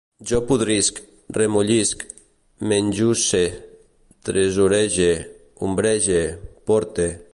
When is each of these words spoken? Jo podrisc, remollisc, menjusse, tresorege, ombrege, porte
Jo 0.29 0.37
podrisc, 0.51 1.01
remollisc, 1.39 2.01
menjusse, 2.71 3.43
tresorege, 4.31 5.11
ombrege, 5.69 6.21
porte 6.71 7.11